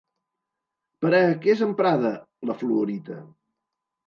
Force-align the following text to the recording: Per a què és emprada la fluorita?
Per 1.03 1.11
a 1.17 1.19
què 1.43 1.51
és 1.55 1.61
emprada 1.67 2.15
la 2.53 2.57
fluorita? 2.63 3.21